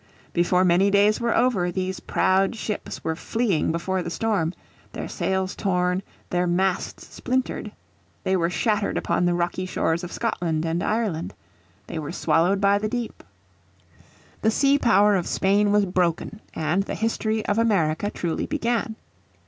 Before 0.33 0.65
many 0.65 0.89
days 0.89 1.21
were 1.21 1.37
over 1.37 1.71
these 1.71 1.99
proud 1.99 2.55
ships 2.55 3.03
were 3.03 3.15
fleeing 3.15 3.71
before 3.71 4.01
the 4.01 4.09
storm, 4.09 4.51
their 4.93 5.07
sails 5.07 5.55
torn, 5.55 6.01
their 6.31 6.47
masts 6.47 7.05
splintered. 7.13 7.71
They 8.23 8.35
were 8.35 8.49
shattered 8.49 8.97
upon 8.97 9.25
the 9.25 9.35
rocky 9.35 9.67
shores 9.67 10.03
of 10.03 10.11
Scotland 10.11 10.65
and 10.65 10.81
Ireland. 10.81 11.35
They 11.85 11.99
were 11.99 12.11
swallowed 12.11 12.59
by 12.59 12.79
the 12.79 12.89
deep. 12.89 13.21
The 14.41 14.49
sea 14.49 14.79
power 14.79 15.15
of 15.15 15.27
Spain 15.27 15.71
was 15.71 15.85
broken, 15.85 16.41
and 16.55 16.81
the 16.81 16.95
history 16.95 17.45
of 17.45 17.59
America 17.59 18.09
truly 18.09 18.47
began. 18.47 18.95